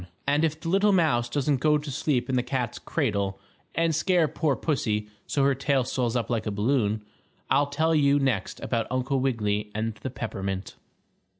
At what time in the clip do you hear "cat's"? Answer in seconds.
2.41-2.79